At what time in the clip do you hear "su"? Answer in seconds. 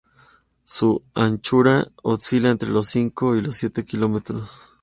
0.63-1.03